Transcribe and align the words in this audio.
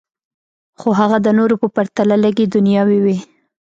خو 0.79 0.89
هغه 0.99 1.17
د 1.25 1.27
نورو 1.37 1.55
په 1.61 1.67
پرتله 1.75 2.15
لږې 2.23 2.45
دنیاوي 2.55 2.99
وې 3.05 3.17